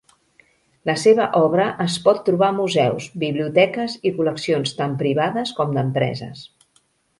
[0.89, 6.45] La seva obra es pot trobar a museus, biblioteques i col·leccions tant privades com d'empreses.